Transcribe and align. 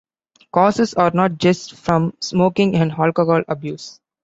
Causes 0.51 0.95
are 0.95 1.11
not 1.13 1.37
just 1.37 1.75
from 1.75 2.11
smoking 2.21 2.73
and 2.75 2.91
alcohol 2.93 3.43
abuse. 3.47 3.99